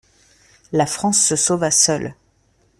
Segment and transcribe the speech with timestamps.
[0.71, 2.15] La France se sauva seule.